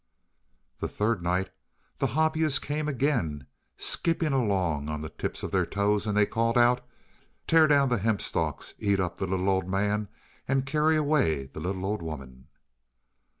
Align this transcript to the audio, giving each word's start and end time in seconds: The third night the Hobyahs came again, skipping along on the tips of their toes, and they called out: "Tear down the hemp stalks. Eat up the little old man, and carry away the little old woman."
The 0.79 0.87
third 0.87 1.21
night 1.21 1.51
the 1.99 2.07
Hobyahs 2.17 2.57
came 2.59 2.87
again, 2.87 3.45
skipping 3.77 4.33
along 4.33 4.89
on 4.89 5.03
the 5.03 5.09
tips 5.11 5.43
of 5.43 5.51
their 5.51 5.63
toes, 5.67 6.07
and 6.07 6.17
they 6.17 6.25
called 6.25 6.57
out: 6.57 6.81
"Tear 7.45 7.67
down 7.67 7.89
the 7.89 7.99
hemp 7.99 8.19
stalks. 8.19 8.73
Eat 8.79 8.99
up 8.99 9.17
the 9.19 9.27
little 9.27 9.47
old 9.51 9.67
man, 9.69 10.07
and 10.47 10.65
carry 10.65 10.95
away 10.97 11.45
the 11.45 11.59
little 11.59 11.85
old 11.85 12.01
woman." 12.01 12.47